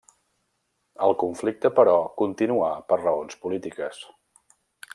El 1.07 1.11
conflicte, 1.23 1.71
però, 1.81 1.93
continuà 2.21 2.71
per 2.89 2.99
raons 3.03 3.39
polítiques. 3.45 4.01